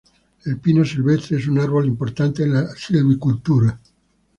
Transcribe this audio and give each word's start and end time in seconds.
El 0.45 0.57
pino 0.57 0.83
silvestre 0.83 1.37
es 1.37 1.47
un 1.47 1.59
árbol 1.59 1.85
importante 1.85 2.41
en 2.41 2.53
la 2.53 2.67
silvicultura. 2.75 3.79